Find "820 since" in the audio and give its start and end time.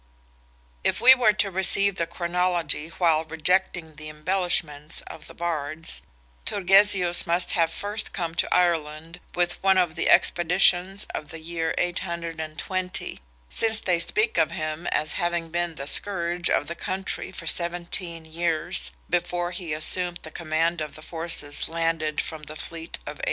11.77-13.79